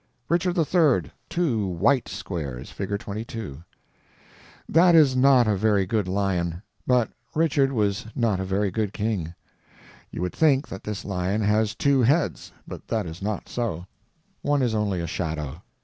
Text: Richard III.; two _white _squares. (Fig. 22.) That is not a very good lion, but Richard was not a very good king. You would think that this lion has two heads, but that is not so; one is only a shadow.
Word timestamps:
Richard 0.29 0.57
III.; 0.57 1.11
two 1.29 1.77
_white 1.79 2.05
_squares. 2.05 2.69
(Fig. 2.69 2.97
22.) 2.97 3.63
That 4.67 4.95
is 4.95 5.15
not 5.15 5.47
a 5.47 5.55
very 5.55 5.85
good 5.85 6.07
lion, 6.07 6.63
but 6.87 7.11
Richard 7.35 7.71
was 7.71 8.07
not 8.15 8.39
a 8.39 8.43
very 8.43 8.71
good 8.71 8.93
king. 8.93 9.35
You 10.09 10.21
would 10.23 10.33
think 10.33 10.67
that 10.69 10.83
this 10.85 11.05
lion 11.05 11.41
has 11.43 11.75
two 11.75 12.01
heads, 12.01 12.51
but 12.67 12.87
that 12.87 13.05
is 13.05 13.21
not 13.21 13.47
so; 13.47 13.85
one 14.41 14.63
is 14.63 14.73
only 14.73 15.01
a 15.01 15.05
shadow. 15.05 15.61